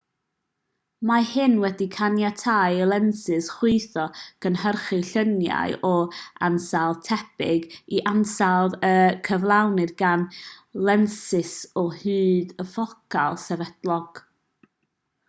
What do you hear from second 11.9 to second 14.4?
hyd ffocal sefydlog